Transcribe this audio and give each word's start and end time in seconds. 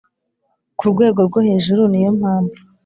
ku 0.77 0.83
rwego 0.91 1.19
rwo 1.27 1.39
hejuru 1.47 1.81
niyo 1.91 2.11
mpamvu 2.19 2.59